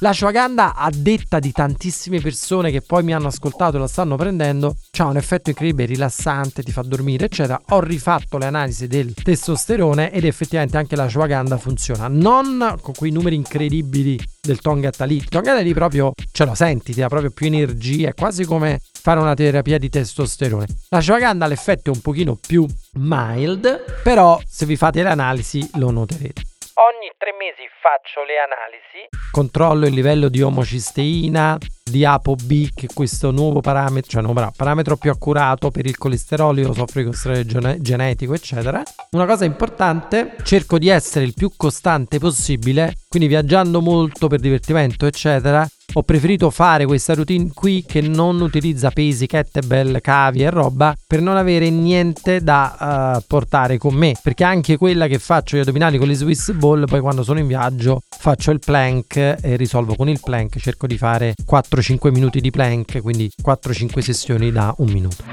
L'ashwagandha, 0.00 0.74
a 0.74 0.90
detta 0.94 1.38
di 1.38 1.52
tantissime 1.52 2.20
persone 2.20 2.70
che 2.70 2.82
poi 2.82 3.02
mi 3.02 3.14
hanno 3.14 3.28
ascoltato 3.28 3.76
e 3.76 3.80
la 3.80 3.88
stanno 3.88 4.16
prendendo, 4.16 4.76
ha 4.98 5.06
un 5.06 5.16
effetto 5.16 5.48
incredibile, 5.48 5.88
rilassante, 5.88 6.62
ti 6.62 6.70
fa 6.70 6.82
dormire, 6.82 7.24
eccetera. 7.24 7.58
Ho 7.70 7.80
rifatto 7.80 8.36
le 8.36 8.44
analisi 8.44 8.88
del 8.88 9.14
testosterone 9.14 10.12
ed 10.12 10.26
effettivamente 10.26 10.76
anche 10.76 10.96
l'ashwagandha 10.96 11.56
funziona. 11.56 12.08
Non 12.08 12.76
con 12.82 12.92
quei 12.94 13.10
numeri 13.10 13.36
incredibili 13.36 14.20
del 14.42 14.60
Tonga 14.60 14.90
Tali. 14.90 15.16
Il 15.16 15.28
Tonga 15.28 15.54
Tali 15.54 15.72
proprio 15.72 16.12
ce 16.30 16.44
lo 16.44 16.54
senti, 16.54 16.92
ti 16.92 17.00
dà 17.00 17.08
proprio 17.08 17.30
più 17.30 17.46
energia, 17.46 18.10
è 18.10 18.14
quasi 18.14 18.44
come 18.44 18.80
fare 18.92 19.18
una 19.18 19.32
terapia 19.32 19.78
di 19.78 19.88
testosterone. 19.88 20.66
L'ashwagandha 20.90 21.46
l'effetto 21.46 21.90
è 21.90 21.94
un 21.94 22.02
pochino 22.02 22.38
più 22.46 22.66
mild, 22.96 24.02
però 24.02 24.38
se 24.46 24.66
vi 24.66 24.76
fate 24.76 25.02
le 25.02 25.08
analisi 25.08 25.66
lo 25.76 25.90
noterete. 25.90 26.42
Ogni 26.78 27.10
tre 27.16 27.32
mesi 27.32 27.66
faccio 27.80 28.22
le 28.24 28.36
analisi, 28.36 29.08
controllo 29.32 29.86
il 29.86 29.94
livello 29.94 30.28
di 30.28 30.42
omocisteina, 30.42 31.56
di 31.88 32.04
ApoB, 32.04 32.68
che 32.74 32.88
questo 32.92 33.30
nuovo 33.30 33.60
parametro, 33.60 34.10
cioè 34.10 34.22
nuovo 34.22 34.50
parametro 34.56 34.96
più 34.96 35.10
accurato 35.10 35.70
per 35.70 35.86
il 35.86 35.96
colesterolo, 35.96 36.74
soffro 36.74 37.00
di 37.00 37.04
colesterolo 37.04 37.80
genetico, 37.80 38.34
eccetera. 38.34 38.82
Una 39.12 39.26
cosa 39.26 39.44
importante, 39.44 40.34
cerco 40.42 40.78
di 40.78 40.88
essere 40.88 41.24
il 41.24 41.34
più 41.34 41.52
costante 41.56 42.18
possibile, 42.18 42.96
quindi 43.08 43.28
viaggiando 43.28 43.80
molto 43.80 44.26
per 44.26 44.40
divertimento, 44.40 45.06
eccetera, 45.06 45.66
ho 45.92 46.02
preferito 46.02 46.50
fare 46.50 46.84
questa 46.84 47.14
routine 47.14 47.50
qui 47.54 47.84
che 47.86 48.00
non 48.00 48.40
utilizza 48.40 48.90
pesi, 48.90 49.26
kettlebell, 49.26 50.00
cavi 50.00 50.42
e 50.42 50.50
roba 50.50 50.94
per 51.06 51.22
non 51.22 51.36
avere 51.36 51.70
niente 51.70 52.42
da 52.42 53.14
uh, 53.16 53.24
portare 53.26 53.78
con 53.78 53.94
me. 53.94 54.14
Perché 54.22 54.44
anche 54.44 54.76
quella 54.76 55.06
che 55.06 55.18
faccio 55.18 55.56
gli 55.56 55.60
addominali 55.60 55.96
con 55.96 56.08
le 56.08 56.14
Swiss 56.14 56.52
ball, 56.52 56.84
poi 56.86 57.00
quando 57.00 57.22
sono 57.22 57.38
in 57.38 57.46
viaggio 57.46 58.02
faccio 58.18 58.50
il 58.50 58.58
plank 58.58 59.16
e 59.16 59.56
risolvo 59.56 59.94
con 59.94 60.08
il 60.08 60.20
plank. 60.22 60.58
Cerco 60.58 60.86
di 60.86 60.98
fare 60.98 61.34
4-5 61.76 62.10
minuti 62.10 62.40
di 62.40 62.50
plank, 62.50 63.02
quindi 63.02 63.30
4-5 63.42 63.98
sessioni 63.98 64.50
da 64.50 64.74
un 64.78 64.90
minuto. 64.90 65.24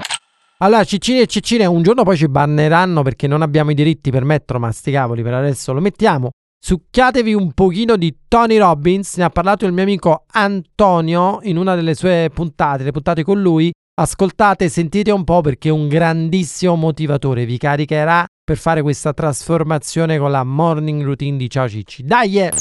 Allora, 0.57 0.83
Ciccine 0.83 1.21
e 1.21 1.25
Ciccine, 1.27 1.65
un 1.65 1.81
giorno 1.81 2.03
poi 2.03 2.17
ci 2.17 2.27
banneranno 2.27 3.01
perché 3.01 3.27
non 3.27 3.41
abbiamo 3.41 3.71
i 3.71 3.73
diritti 3.73 4.11
per 4.11 4.23
metterlo, 4.23 4.59
ma 4.61 4.71
sti 4.71 4.91
cavoli, 4.91 5.21
per 5.21 5.33
adesso 5.33 5.73
lo 5.73 5.81
mettiamo. 5.81 6.31
Succhiatevi 6.59 7.33
un 7.33 7.51
pochino 7.51 7.97
di 7.97 8.15
Tony 8.27 8.57
Robbins, 8.57 9.17
ne 9.17 9.23
ha 9.25 9.29
parlato 9.29 9.65
il 9.65 9.73
mio 9.73 9.83
amico 9.83 10.25
Antonio 10.31 11.39
in 11.43 11.57
una 11.57 11.75
delle 11.75 11.93
sue 11.93 12.29
puntate, 12.33 12.83
le 12.83 12.91
puntate 12.91 13.23
con 13.23 13.41
lui. 13.41 13.71
Ascoltate, 13.95 14.69
sentite 14.69 15.11
un 15.11 15.23
po' 15.23 15.41
perché 15.41 15.69
è 15.69 15.71
un 15.71 15.87
grandissimo 15.87 16.75
motivatore, 16.75 17.45
vi 17.45 17.57
caricherà 17.57 18.25
per 18.43 18.57
fare 18.57 18.81
questa 18.81 19.13
trasformazione 19.13 20.17
con 20.17 20.31
la 20.31 20.43
morning 20.43 21.03
routine 21.03 21.37
di 21.37 21.49
Ciao 21.49 21.67
Cicci. 21.67 22.03
Dai! 22.03 22.39
Eh! 22.39 22.51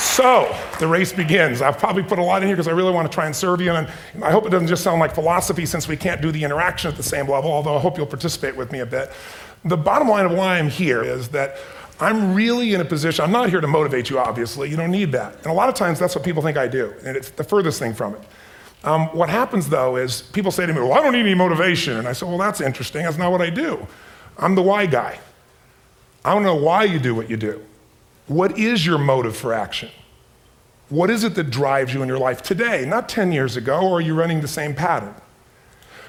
So, 0.00 0.54
the 0.78 0.86
race 0.86 1.12
begins. 1.12 1.62
I've 1.62 1.78
probably 1.78 2.02
put 2.02 2.18
a 2.18 2.22
lot 2.22 2.42
in 2.42 2.48
here 2.48 2.56
because 2.56 2.68
I 2.68 2.72
really 2.72 2.92
want 2.92 3.10
to 3.10 3.14
try 3.14 3.26
and 3.26 3.34
serve 3.34 3.60
you, 3.60 3.72
and 3.72 3.88
I 4.22 4.30
hope 4.30 4.46
it 4.46 4.50
doesn't 4.50 4.68
just 4.68 4.82
sound 4.82 5.00
like 5.00 5.14
philosophy 5.14 5.66
since 5.66 5.88
we 5.88 5.96
can't 5.96 6.20
do 6.20 6.30
the 6.32 6.42
interaction 6.44 6.90
at 6.90 6.96
the 6.96 7.02
same 7.02 7.28
level, 7.28 7.50
although 7.50 7.76
I 7.76 7.80
hope 7.80 7.96
you'll 7.96 8.06
participate 8.06 8.56
with 8.56 8.72
me 8.72 8.80
a 8.80 8.86
bit. 8.86 9.10
The 9.64 9.76
bottom 9.76 10.08
line 10.08 10.26
of 10.26 10.32
why 10.32 10.58
I'm 10.58 10.70
here 10.70 11.02
is 11.02 11.28
that 11.28 11.56
I'm 12.00 12.34
really 12.34 12.74
in 12.74 12.80
a 12.80 12.84
position, 12.84 13.24
I'm 13.24 13.32
not 13.32 13.50
here 13.50 13.60
to 13.60 13.66
motivate 13.66 14.08
you, 14.08 14.18
obviously. 14.18 14.70
You 14.70 14.76
don't 14.76 14.92
need 14.92 15.12
that. 15.12 15.34
And 15.36 15.46
a 15.46 15.52
lot 15.52 15.68
of 15.68 15.74
times 15.74 15.98
that's 15.98 16.14
what 16.14 16.24
people 16.24 16.42
think 16.42 16.56
I 16.56 16.68
do, 16.68 16.94
and 17.04 17.16
it's 17.16 17.30
the 17.30 17.44
furthest 17.44 17.78
thing 17.80 17.92
from 17.92 18.14
it. 18.14 18.20
Um, 18.84 19.06
what 19.08 19.28
happens 19.28 19.68
though 19.68 19.96
is 19.96 20.22
people 20.22 20.52
say 20.52 20.66
to 20.66 20.72
me, 20.72 20.80
Well, 20.80 20.92
I 20.92 21.02
don't 21.02 21.12
need 21.12 21.20
any 21.20 21.34
motivation. 21.34 21.96
And 21.96 22.06
I 22.06 22.12
say, 22.12 22.26
Well, 22.26 22.38
that's 22.38 22.60
interesting. 22.60 23.02
That's 23.02 23.18
not 23.18 23.32
what 23.32 23.42
I 23.42 23.50
do. 23.50 23.86
I'm 24.36 24.54
the 24.54 24.62
why 24.62 24.86
guy. 24.86 25.18
I 26.24 26.34
don't 26.34 26.44
know 26.44 26.54
why 26.54 26.84
you 26.84 26.98
do 26.98 27.14
what 27.14 27.28
you 27.28 27.36
do. 27.36 27.64
What 28.28 28.58
is 28.58 28.86
your 28.86 28.98
motive 28.98 29.36
for 29.36 29.52
action? 29.52 29.90
What 30.90 31.10
is 31.10 31.24
it 31.24 31.34
that 31.34 31.50
drives 31.50 31.92
you 31.92 32.02
in 32.02 32.08
your 32.08 32.18
life 32.18 32.42
today, 32.42 32.84
not 32.86 33.08
10 33.08 33.32
years 33.32 33.56
ago, 33.56 33.80
or 33.80 33.98
are 33.98 34.00
you 34.00 34.14
running 34.14 34.40
the 34.40 34.48
same 34.48 34.74
pattern? 34.74 35.14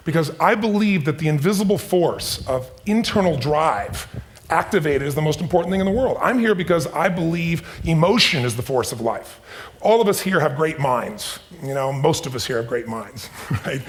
Because 0.05 0.37
I 0.39 0.55
believe 0.55 1.05
that 1.05 1.19
the 1.19 1.27
invisible 1.27 1.77
force 1.77 2.45
of 2.47 2.71
internal 2.85 3.37
drive 3.37 4.07
activated 4.49 5.03
is 5.03 5.15
the 5.15 5.21
most 5.21 5.41
important 5.41 5.71
thing 5.71 5.79
in 5.79 5.85
the 5.85 5.91
world. 5.91 6.17
I'm 6.21 6.39
here 6.39 6.55
because 6.55 6.87
I 6.87 7.09
believe 7.09 7.81
emotion 7.83 8.45
is 8.45 8.55
the 8.55 8.61
force 8.61 8.91
of 8.91 9.01
life. 9.01 9.39
All 9.81 10.01
of 10.01 10.07
us 10.07 10.21
here 10.21 10.39
have 10.39 10.55
great 10.55 10.79
minds. 10.79 11.39
You 11.61 11.73
know, 11.73 11.91
most 11.93 12.25
of 12.25 12.35
us 12.35 12.45
here 12.45 12.57
have 12.57 12.67
great 12.67 12.87
minds, 12.87 13.29
right? 13.65 13.81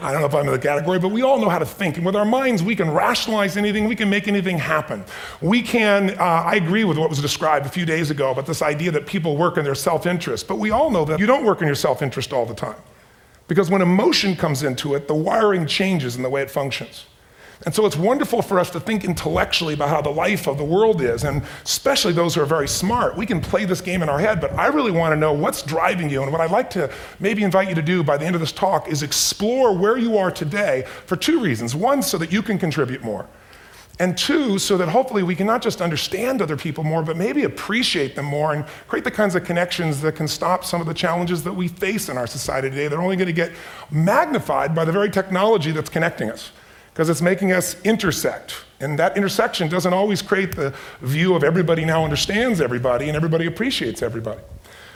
I 0.00 0.12
don't 0.12 0.20
know 0.20 0.28
if 0.28 0.34
I'm 0.34 0.46
in 0.46 0.52
the 0.52 0.58
category, 0.60 1.00
but 1.00 1.08
we 1.08 1.22
all 1.22 1.40
know 1.40 1.48
how 1.48 1.58
to 1.58 1.66
think. 1.66 1.96
And 1.96 2.06
with 2.06 2.14
our 2.14 2.24
minds, 2.24 2.62
we 2.62 2.76
can 2.76 2.90
rationalize 2.90 3.56
anything, 3.56 3.88
we 3.88 3.96
can 3.96 4.08
make 4.08 4.28
anything 4.28 4.56
happen. 4.56 5.04
We 5.40 5.60
can, 5.60 6.10
uh, 6.10 6.22
I 6.22 6.54
agree 6.54 6.84
with 6.84 6.98
what 6.98 7.10
was 7.10 7.20
described 7.20 7.66
a 7.66 7.68
few 7.68 7.84
days 7.84 8.10
ago 8.10 8.30
about 8.30 8.46
this 8.46 8.62
idea 8.62 8.92
that 8.92 9.06
people 9.06 9.36
work 9.36 9.56
in 9.56 9.64
their 9.64 9.74
self 9.74 10.06
interest, 10.06 10.46
but 10.46 10.58
we 10.60 10.70
all 10.70 10.90
know 10.90 11.04
that 11.04 11.18
you 11.18 11.26
don't 11.26 11.44
work 11.44 11.62
in 11.62 11.66
your 11.66 11.74
self 11.74 12.00
interest 12.00 12.32
all 12.32 12.46
the 12.46 12.54
time. 12.54 12.80
Because 13.48 13.70
when 13.70 13.82
emotion 13.82 14.36
comes 14.36 14.62
into 14.62 14.94
it, 14.94 15.08
the 15.08 15.14
wiring 15.14 15.66
changes 15.66 16.14
in 16.14 16.22
the 16.22 16.30
way 16.30 16.42
it 16.42 16.50
functions. 16.50 17.06
And 17.66 17.74
so 17.74 17.84
it's 17.86 17.96
wonderful 17.96 18.40
for 18.40 18.60
us 18.60 18.70
to 18.70 18.80
think 18.80 19.04
intellectually 19.04 19.74
about 19.74 19.88
how 19.88 20.00
the 20.00 20.10
life 20.10 20.46
of 20.46 20.58
the 20.58 20.64
world 20.64 21.02
is, 21.02 21.24
and 21.24 21.42
especially 21.64 22.12
those 22.12 22.36
who 22.36 22.40
are 22.40 22.46
very 22.46 22.68
smart. 22.68 23.16
We 23.16 23.26
can 23.26 23.40
play 23.40 23.64
this 23.64 23.80
game 23.80 24.00
in 24.00 24.08
our 24.08 24.20
head, 24.20 24.40
but 24.40 24.52
I 24.52 24.68
really 24.68 24.92
want 24.92 25.12
to 25.12 25.16
know 25.16 25.32
what's 25.32 25.62
driving 25.62 26.08
you. 26.08 26.22
And 26.22 26.30
what 26.30 26.40
I'd 26.40 26.52
like 26.52 26.70
to 26.70 26.92
maybe 27.18 27.42
invite 27.42 27.68
you 27.68 27.74
to 27.74 27.82
do 27.82 28.04
by 28.04 28.16
the 28.16 28.24
end 28.24 28.36
of 28.36 28.40
this 28.40 28.52
talk 28.52 28.88
is 28.88 29.02
explore 29.02 29.76
where 29.76 29.98
you 29.98 30.16
are 30.18 30.30
today 30.30 30.84
for 31.06 31.16
two 31.16 31.40
reasons. 31.40 31.74
One, 31.74 32.00
so 32.00 32.16
that 32.18 32.30
you 32.30 32.42
can 32.42 32.58
contribute 32.58 33.02
more. 33.02 33.26
And 34.00 34.16
two, 34.16 34.60
so 34.60 34.76
that 34.76 34.88
hopefully 34.88 35.24
we 35.24 35.34
can 35.34 35.48
not 35.48 35.60
just 35.60 35.80
understand 35.80 36.40
other 36.40 36.56
people 36.56 36.84
more, 36.84 37.02
but 37.02 37.16
maybe 37.16 37.42
appreciate 37.42 38.14
them 38.14 38.26
more 38.26 38.54
and 38.54 38.64
create 38.86 39.02
the 39.02 39.10
kinds 39.10 39.34
of 39.34 39.42
connections 39.42 40.00
that 40.02 40.14
can 40.14 40.28
stop 40.28 40.64
some 40.64 40.80
of 40.80 40.86
the 40.86 40.94
challenges 40.94 41.42
that 41.42 41.52
we 41.52 41.66
face 41.66 42.08
in 42.08 42.16
our 42.16 42.28
society 42.28 42.70
today. 42.70 42.86
They're 42.86 43.02
only 43.02 43.16
going 43.16 43.26
to 43.26 43.32
get 43.32 43.50
magnified 43.90 44.76
by 44.76 44.84
the 44.84 44.92
very 44.92 45.10
technology 45.10 45.72
that's 45.72 45.90
connecting 45.90 46.30
us 46.30 46.52
because 46.98 47.08
it's 47.08 47.22
making 47.22 47.52
us 47.52 47.80
intersect. 47.82 48.64
And 48.80 48.98
that 48.98 49.16
intersection 49.16 49.68
doesn't 49.68 49.92
always 49.92 50.20
create 50.20 50.56
the 50.56 50.74
view 51.00 51.36
of 51.36 51.44
everybody 51.44 51.84
now 51.84 52.02
understands 52.02 52.60
everybody 52.60 53.06
and 53.06 53.14
everybody 53.14 53.46
appreciates 53.46 54.02
everybody. 54.02 54.40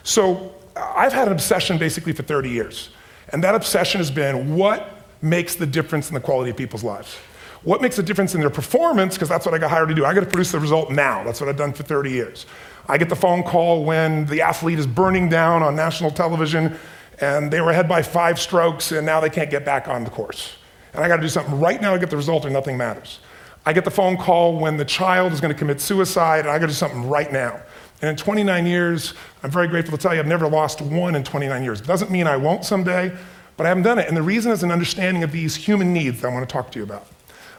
So 0.03 0.53
I've 0.75 1.13
had 1.13 1.29
an 1.29 1.33
obsession 1.33 1.79
basically 1.79 2.13
for 2.13 2.25
30 2.25 2.51
years. 2.51 2.89
And 3.29 3.45
that 3.45 3.55
obsession 3.55 4.01
has 4.01 4.11
been 4.11 4.57
what 4.57 5.07
makes 5.23 5.55
the 5.55 5.65
difference 5.65 6.09
in 6.09 6.15
the 6.15 6.21
quality 6.21 6.51
of 6.51 6.57
people's 6.57 6.83
lives? 6.83 7.15
What 7.63 7.81
makes 7.81 7.97
a 8.01 8.03
difference 8.03 8.35
in 8.35 8.41
their 8.41 8.51
performance? 8.51 9.15
Because 9.15 9.29
that's 9.29 9.47
what 9.47 9.55
I 9.55 9.59
got 9.59 9.71
hired 9.71 9.89
to 9.91 9.95
do. 9.95 10.05
I 10.05 10.13
got 10.13 10.25
to 10.25 10.27
produce 10.27 10.51
the 10.51 10.59
result 10.59 10.91
now. 10.91 11.23
That's 11.23 11.41
what 11.41 11.49
I've 11.49 11.57
done 11.57 11.73
for 11.73 11.85
30 11.85 12.11
years. 12.11 12.47
I 12.89 12.99
get 12.99 13.11
the 13.11 13.15
phone 13.15 13.45
call 13.45 13.85
when 13.85 14.27
the 14.27 14.41
athlete 14.41 14.81
is 14.81 14.89
burning 14.89 15.29
down 15.29 15.63
on 15.63 15.77
national 15.77 16.11
television 16.11 16.77
and 17.21 17.53
they 17.53 17.61
were 17.61 17.71
ahead 17.71 17.89
by 17.89 18.03
five 18.03 18.41
strokes 18.41 18.91
and 18.91 19.07
now 19.07 19.21
they 19.21 19.31
can't 19.31 19.51
get 19.51 19.65
back 19.65 19.87
on 19.87 20.03
the 20.03 20.11
course 20.11 20.57
and 20.93 21.03
I 21.05 21.09
got 21.09 21.17
to 21.17 21.23
do 21.23 21.29
something 21.29 21.59
right 21.59 21.81
now 21.81 21.93
to 21.93 21.99
get 21.99 22.11
the 22.11 22.17
result, 22.17 22.45
or 22.45 22.51
nothing 22.51 22.77
matters. 22.77 23.21
I 23.65 23.73
get 23.73 23.85
the 23.85 23.91
phone 23.91 24.17
call 24.17 24.59
when 24.59 24.77
the 24.77 24.85
child 24.85 25.33
is 25.33 25.41
going 25.41 25.53
to 25.53 25.59
commit 25.59 25.81
suicide, 25.81 26.41
and 26.41 26.51
I 26.51 26.59
got 26.59 26.67
to 26.67 26.73
do 26.73 26.73
something 26.73 27.09
right 27.09 27.33
now. 27.33 27.61
And 28.01 28.11
in 28.11 28.17
29 28.17 28.67
years, 28.67 29.15
I'm 29.45 29.51
very 29.51 29.69
grateful 29.69 29.97
to 29.97 30.03
tell 30.03 30.13
you 30.13 30.21
I've 30.21 30.27
never 30.27 30.49
lost 30.49 30.81
one 30.81 31.15
in 31.15 31.23
29 31.23 31.63
years. 31.63 31.81
It 31.81 31.87
doesn't 31.87 32.11
mean 32.11 32.27
I 32.27 32.37
won't 32.37 32.65
someday, 32.65 33.17
but 33.57 33.65
I 33.65 33.69
haven't 33.69 33.85
done 33.85 34.01
it. 34.01 34.09
And 34.09 34.17
the 34.17 34.23
reason 34.23 34.51
is 34.51 34.65
an 34.65 34.73
understanding 34.73 35.23
of 35.23 35.31
these 35.31 35.55
human 35.55 35.93
needs 35.93 36.21
that 36.21 36.29
I 36.29 36.33
want 36.33 36.49
to 36.49 36.53
talk 36.53 36.73
to 36.73 36.79
you 36.81 36.85
about. 36.85 37.07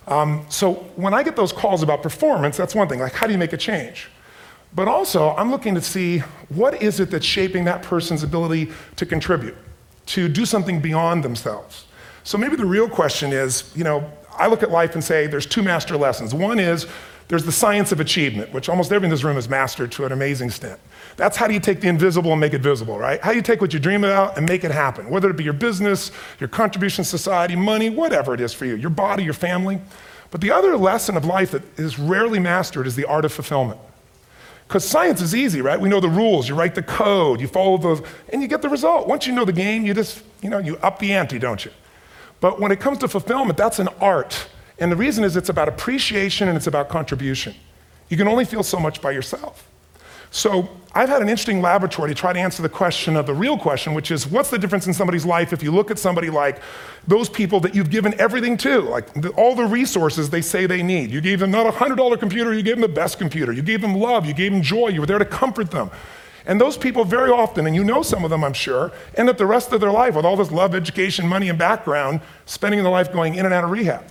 Um, 0.06 0.46
so 0.50 0.74
when 0.98 1.14
I 1.14 1.24
get 1.24 1.38
those 1.38 1.54
calls 1.54 1.82
about 1.82 2.04
performance, 2.04 2.58
that's 2.58 2.76
one 2.76 2.90
thing. 2.90 3.00
Like, 3.00 3.14
how 3.14 3.26
do 3.26 3.32
you 3.32 3.40
make 3.40 3.54
a 3.54 3.58
change? 3.58 4.10
But 4.76 4.90
also, 4.90 5.36
I'm 5.36 5.50
looking 5.50 5.76
to 5.76 5.82
see 5.82 6.20
what 6.50 6.82
is 6.82 7.00
it 7.00 7.12
that's 7.12 7.26
shaping 7.26 7.64
that 7.66 7.84
person's 7.84 8.24
ability 8.24 8.72
to 8.98 9.06
contribute, 9.06 9.56
to 10.08 10.28
do 10.28 10.46
something 10.46 10.82
beyond 10.82 11.24
themselves. 11.24 11.86
So 12.24 12.38
maybe 12.38 12.56
the 12.56 12.66
real 12.66 12.90
question 12.90 13.34
is 13.34 13.72
you 13.76 13.84
know, 13.84 14.10
I 14.38 14.48
look 14.48 14.64
at 14.64 14.72
life 14.72 14.94
and 14.94 15.04
say 15.04 15.28
there's 15.28 15.46
two 15.46 15.62
master 15.62 15.98
lessons. 15.98 16.34
One 16.34 16.60
is 16.60 16.88
there's 17.28 17.46
the 17.46 17.52
science 17.52 17.92
of 17.92 18.00
achievement, 18.00 18.52
which 18.54 18.70
almost 18.70 18.92
everyone 18.92 19.06
in 19.06 19.10
this 19.12 19.24
room 19.24 19.36
has 19.36 19.48
mastered 19.48 19.92
to 19.94 20.06
an 20.06 20.12
amazing 20.12 20.48
extent. 20.48 20.80
That's 21.16 21.38
how 21.38 21.48
do 21.48 21.54
you 21.54 21.60
take 21.60 21.80
the 21.82 21.88
invisible 21.88 22.32
and 22.32 22.40
make 22.40 22.54
it 22.54 22.62
visible, 22.62 22.98
right? 22.98 23.22
How 23.22 23.32
do 23.32 23.38
you 23.38 23.42
take 23.42 23.62
what 23.62 23.74
you 23.74 23.80
dream 23.80 24.04
about 24.04 24.38
and 24.38 24.48
make 24.48 24.64
it 24.64 24.72
happen, 24.72 25.10
whether 25.10 25.30
it 25.30 25.38
be 25.38 25.44
your 25.44 25.54
business, 25.54 26.12
your 26.40 26.50
contribution 26.50 27.04
to 27.04 27.10
society, 27.10 27.56
money, 27.56 27.90
whatever 27.90 28.34
it 28.34 28.42
is 28.42 28.54
for 28.54 28.66
you, 28.66 28.76
your 28.76 28.90
body, 28.90 29.24
your 29.24 29.34
family. 29.34 29.80
But 30.32 30.42
the 30.42 30.52
other 30.52 30.76
lesson 30.78 31.16
of 31.16 31.26
life 31.26 31.52
that 31.52 31.64
is 31.78 31.98
rarely 31.98 32.40
mastered 32.40 32.88
is 32.88 32.96
the 32.96 33.06
art 33.06 33.26
of 33.26 33.32
fulfillment. 33.32 33.80
Because 34.68 34.84
science 34.88 35.22
is 35.22 35.36
easy, 35.36 35.62
right? 35.62 35.80
We 35.80 35.90
know 35.90 36.00
the 36.00 36.10
rules. 36.10 36.50
You 36.50 36.56
write 36.56 36.74
the 36.74 36.84
code, 36.84 37.40
you 37.40 37.48
follow 37.48 37.78
those, 37.78 38.02
and 38.32 38.42
you 38.42 38.48
get 38.48 38.62
the 38.62 38.70
result. 38.70 39.08
Once 39.08 39.28
you 39.28 39.34
know 39.34 39.46
the 39.46 39.54
game, 39.54 39.86
you 39.86 39.94
just, 39.94 40.24
you 40.42 40.50
know, 40.50 40.58
you 40.58 40.78
up 40.78 41.00
the 41.00 41.14
ante, 41.14 41.38
don't 41.38 41.64
you? 41.64 41.72
But 42.44 42.60
when 42.60 42.74
it 42.74 42.82
comes 42.82 42.98
to 42.98 43.08
fulfillment, 43.08 43.56
that's 43.56 43.80
an 43.80 43.88
art. 44.02 44.50
And 44.78 44.92
the 44.92 44.98
reason 44.98 45.24
is 45.24 45.38
it's 45.38 45.48
about 45.48 45.70
appreciation 45.70 46.50
and 46.50 46.58
it's 46.58 46.68
about 46.68 46.90
contribution. 46.90 47.56
You 48.10 48.18
can 48.18 48.28
only 48.28 48.44
feel 48.44 48.64
so 48.64 48.82
much 48.82 49.02
by 49.02 49.12
yourself. 49.12 49.66
So 50.30 50.68
I've 50.94 51.08
had 51.08 51.22
an 51.22 51.30
interesting 51.30 51.62
laboratory 51.62 52.10
to 52.10 52.14
try 52.14 52.34
to 52.34 52.40
answer 52.40 52.62
the 52.62 52.68
question 52.68 53.16
of 53.16 53.28
the 53.28 53.34
real 53.34 53.58
question, 53.58 53.94
which 53.94 54.12
is 54.12 54.28
what's 54.28 54.50
the 54.50 54.60
difference 54.60 54.88
in 54.88 54.94
somebody's 54.94 55.26
life 55.26 55.54
if 55.54 55.64
you 55.64 55.72
look 55.72 55.90
at 55.90 55.98
somebody 55.98 56.30
like 56.30 56.62
those 57.08 57.30
people 57.30 57.62
that 57.62 57.74
you've 57.74 57.90
given 57.90 58.14
everything 58.20 58.58
to, 58.58 58.82
like 58.82 59.14
the, 59.14 59.30
all 59.38 59.56
the 59.56 59.64
resources 59.64 60.30
they 60.30 60.42
say 60.42 60.66
they 60.66 60.84
need. 60.84 61.12
You 61.12 61.22
gave 61.22 61.40
them 61.40 61.50
not 61.50 61.66
a 61.66 61.72
$100 61.72 62.20
computer, 62.20 62.54
you 62.54 62.62
gave 62.62 62.76
them 62.76 62.82
the 62.82 62.90
best 62.90 63.20
computer. 63.20 63.54
You 63.54 63.62
gave 63.62 63.80
them 63.80 63.96
love, 63.96 64.26
you 64.26 64.34
gave 64.34 64.52
them 64.52 64.62
joy, 64.62 64.90
you 64.90 65.00
were 65.00 65.08
there 65.08 65.18
to 65.18 65.24
comfort 65.24 65.72
them. 65.72 65.92
And 66.46 66.60
those 66.60 66.78
people, 66.78 67.06
very 67.06 67.32
often, 67.32 67.66
and 67.66 67.76
you 67.76 67.84
know 67.84 68.02
some 68.02 68.24
of 68.24 68.30
them, 68.30 68.44
I'm 68.44 68.54
sure, 68.54 68.92
end 69.16 69.30
up 69.30 69.38
the 69.38 69.46
rest 69.46 69.72
of 69.72 69.80
their 69.80 69.92
life 69.92 70.16
with 70.16 70.26
all 70.26 70.36
this 70.36 70.52
love, 70.52 70.76
education, 70.76 71.28
money, 71.28 71.48
and 71.50 71.58
background, 71.58 72.22
spending 72.46 72.84
their 72.84 72.92
life 72.92 73.14
going 73.14 73.36
in 73.36 73.46
and 73.46 73.54
out 73.54 73.64
of 73.64 73.72
rehab. 73.72 74.04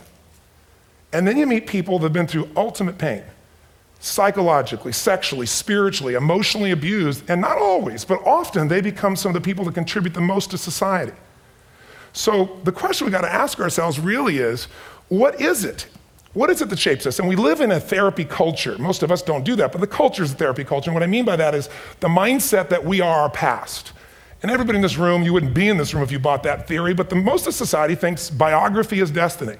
And 1.12 1.29
then 1.29 1.37
you 1.37 1.47
meet 1.47 1.67
people 1.67 1.99
that 1.99 2.07
have 2.07 2.12
been 2.12 2.27
through 2.27 2.49
ultimate 2.57 2.97
pain 2.97 3.23
psychologically, 4.03 4.91
sexually, 4.91 5.47
spiritually, 5.47 6.15
emotionally 6.15 6.73
abused, 6.73 7.23
and 7.31 7.41
not 7.41 7.57
always, 7.57 8.05
but 8.05 8.19
often 8.27 8.67
they 8.67 8.81
become 8.81 9.15
some 9.15 9.31
of 9.31 9.35
the 9.35 9.41
people 9.41 9.65
that 9.65 9.75
contribute 9.75 10.12
the 10.12 10.21
most 10.21 10.51
to 10.51 10.59
society. 10.59 11.12
So 12.12 12.59
the 12.65 12.73
question 12.73 13.07
we 13.07 13.12
got 13.12 13.21
to 13.21 13.33
ask 13.33 13.61
ourselves 13.61 14.01
really 14.01 14.39
is 14.39 14.65
what 15.09 15.41
is 15.41 15.65
it? 15.65 15.87
What 16.35 16.49
is 16.49 16.62
it 16.62 16.71
that 16.71 16.79
shapes 16.79 17.07
us? 17.07 17.19
And 17.19 17.29
we 17.29 17.37
live 17.37 17.61
in 17.61 17.71
a 17.71 17.81
therapy 17.81 18.25
culture. 18.25 18.79
Most 18.79 19.03
of 19.03 19.12
us 19.12 19.21
don't 19.21 19.45
do 19.45 19.55
that, 19.57 19.71
but 19.71 19.81
the 19.81 19.87
culture 19.87 20.23
is 20.23 20.33
a 20.33 20.37
therapy 20.37 20.65
culture. 20.65 20.91
And 20.91 20.95
what 20.95 21.03
I 21.03 21.07
mean 21.07 21.25
by 21.25 21.37
that 21.37 21.55
is 21.55 21.69
the 22.01 22.09
mindset 22.09 22.71
that 22.71 22.85
we 22.85 23.01
are 23.01 23.21
our 23.21 23.31
past. 23.31 23.93
And 24.43 24.51
everybody 24.51 24.77
in 24.77 24.83
this 24.83 24.97
room, 24.97 25.23
you 25.23 25.33
wouldn't 25.33 25.55
be 25.55 25.69
in 25.69 25.77
this 25.77 25.93
room 25.93 26.03
if 26.03 26.11
you 26.11 26.19
bought 26.19 26.43
that 26.45 26.67
theory, 26.67 26.95
but 26.95 27.11
the, 27.11 27.17
most 27.17 27.47
of 27.47 27.55
society 27.55 27.95
thinks 27.95 28.31
biography 28.31 29.01
is 29.01 29.11
destiny. 29.11 29.57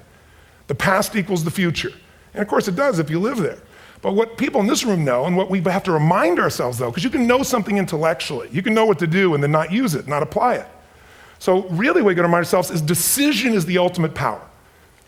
The 0.67 0.75
past 0.75 1.15
equals 1.15 1.43
the 1.43 1.51
future. 1.51 1.91
And 2.33 2.41
of 2.41 2.47
course 2.47 2.67
it 2.67 2.75
does 2.75 2.99
if 2.99 3.09
you 3.09 3.19
live 3.19 3.37
there. 3.37 3.59
But 4.01 4.13
what 4.13 4.37
people 4.37 4.59
in 4.59 4.67
this 4.67 4.83
room 4.83 5.05
know, 5.05 5.25
and 5.25 5.37
what 5.37 5.49
we 5.49 5.61
have 5.61 5.83
to 5.83 5.91
remind 5.91 6.39
ourselves 6.39 6.79
though, 6.79 6.89
because 6.89 7.03
you 7.03 7.09
can 7.09 7.27
know 7.27 7.43
something 7.43 7.77
intellectually, 7.77 8.49
you 8.51 8.61
can 8.61 8.73
know 8.73 8.85
what 8.85 8.99
to 8.99 9.07
do 9.07 9.35
and 9.35 9.43
then 9.43 9.51
not 9.51 9.71
use 9.71 9.95
it, 9.95 10.07
not 10.07 10.23
apply 10.23 10.55
it. 10.55 10.67
So, 11.39 11.63
really, 11.69 12.01
what 12.01 12.09
we 12.09 12.15
got 12.15 12.21
to 12.21 12.27
remind 12.27 12.45
ourselves 12.45 12.71
is 12.71 12.81
decision 12.81 13.53
is 13.53 13.65
the 13.65 13.77
ultimate 13.77 14.15
power. 14.15 14.41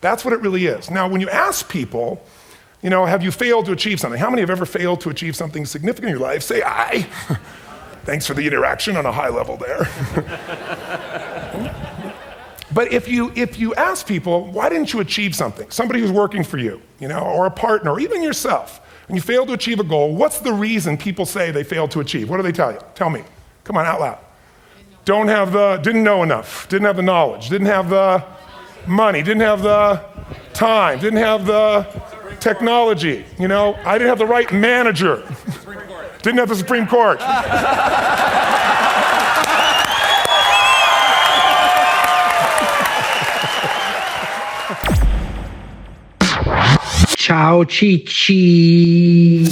That's 0.05 0.23
what 0.23 0.35
it 0.35 0.41
really 0.41 0.67
is. 0.67 0.91
Now, 0.91 1.07
when 1.07 1.19
you 1.19 1.31
ask 1.31 1.67
people, 1.67 2.23
you 2.83 2.91
know, 2.91 3.07
have 3.07 3.23
you 3.23 3.31
failed 3.31 3.65
to 3.65 3.71
achieve 3.71 3.99
something? 3.99 4.19
How 4.19 4.29
many 4.29 4.43
have 4.43 4.51
ever 4.51 4.67
failed 4.67 5.01
to 5.01 5.09
achieve 5.09 5.35
something 5.35 5.65
significant 5.65 6.11
in 6.11 6.19
your 6.19 6.19
life? 6.19 6.43
Say, 6.43 6.61
I. 6.63 7.07
Thanks 8.03 8.27
for 8.27 8.35
the 8.35 8.45
interaction 8.45 8.97
on 8.97 9.07
a 9.07 9.11
high 9.11 9.29
level 9.29 9.57
there. 9.57 9.79
but 12.71 12.93
if 12.93 13.07
you, 13.07 13.31
if 13.33 13.57
you 13.57 13.73
ask 13.73 14.05
people, 14.05 14.45
why 14.51 14.69
didn't 14.69 14.93
you 14.93 14.99
achieve 14.99 15.35
something? 15.35 15.71
Somebody 15.71 16.01
who's 16.01 16.11
working 16.11 16.43
for 16.43 16.59
you, 16.59 16.83
you 16.99 17.07
know, 17.07 17.21
or 17.21 17.47
a 17.47 17.51
partner, 17.51 17.89
or 17.89 17.99
even 17.99 18.21
yourself, 18.21 18.81
when 19.07 19.15
you 19.15 19.23
fail 19.23 19.43
to 19.47 19.53
achieve 19.53 19.79
a 19.79 19.83
goal, 19.83 20.13
what's 20.13 20.37
the 20.37 20.53
reason 20.53 20.99
people 20.99 21.25
say 21.25 21.49
they 21.49 21.63
failed 21.63 21.89
to 21.89 21.99
achieve? 21.99 22.29
What 22.29 22.37
do 22.37 22.43
they 22.43 22.51
tell 22.51 22.71
you? 22.71 22.79
Tell 22.93 23.09
me. 23.09 23.23
Come 23.63 23.75
on, 23.75 23.87
out 23.87 24.01
loud. 24.01 24.19
Don't 25.03 25.29
have 25.29 25.51
the, 25.51 25.77
didn't 25.77 26.03
know 26.03 26.21
enough, 26.21 26.69
didn't 26.69 26.85
have 26.85 26.95
the 26.95 27.01
knowledge, 27.01 27.49
didn't 27.49 27.65
have 27.65 27.89
the 27.89 28.23
money, 28.87 29.21
didn't 29.21 29.41
have 29.41 29.61
the 29.61 30.01
time, 30.53 30.99
didn't 30.99 31.19
have 31.19 31.45
the 31.45 31.87
technology, 32.39 33.25
you 33.39 33.47
know, 33.47 33.75
I 33.85 33.97
didn't 33.97 34.09
have 34.09 34.19
the 34.19 34.25
right 34.25 34.51
manager, 34.51 35.23
didn't 36.21 36.39
have 36.39 36.49
the 36.49 36.55
Supreme 36.55 36.87
Court. 36.87 37.19
Ciao 47.25 47.63
Cicci. 47.63 49.45